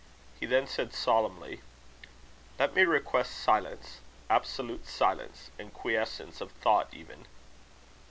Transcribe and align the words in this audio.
He 0.39 0.47
then 0.47 0.65
said, 0.65 0.95
solemnly: 0.95 1.61
"Let 2.57 2.73
me 2.73 2.85
request 2.85 3.37
silence, 3.37 3.99
absolute 4.31 4.87
silence, 4.87 5.51
and 5.59 5.71
quiescence 5.71 6.41
of 6.41 6.53
thought 6.53 6.91
even." 6.91 7.27